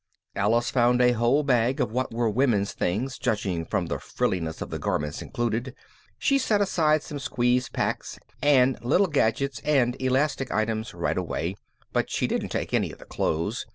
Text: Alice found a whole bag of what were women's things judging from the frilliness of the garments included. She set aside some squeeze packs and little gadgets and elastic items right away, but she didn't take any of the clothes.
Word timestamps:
Alice 0.35 0.71
found 0.71 0.99
a 0.99 1.11
whole 1.11 1.43
bag 1.43 1.79
of 1.79 1.91
what 1.91 2.11
were 2.11 2.27
women's 2.27 2.71
things 2.73 3.19
judging 3.19 3.63
from 3.63 3.85
the 3.85 3.99
frilliness 3.99 4.59
of 4.59 4.71
the 4.71 4.79
garments 4.79 5.21
included. 5.21 5.75
She 6.17 6.39
set 6.39 6.59
aside 6.59 7.03
some 7.03 7.19
squeeze 7.19 7.69
packs 7.69 8.17
and 8.41 8.83
little 8.83 9.05
gadgets 9.05 9.59
and 9.63 9.95
elastic 10.01 10.51
items 10.51 10.95
right 10.95 11.19
away, 11.19 11.55
but 11.93 12.09
she 12.09 12.25
didn't 12.25 12.49
take 12.49 12.73
any 12.73 12.91
of 12.91 12.97
the 12.97 13.05
clothes. 13.05 13.67